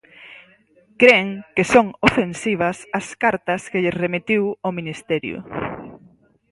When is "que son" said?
1.55-1.87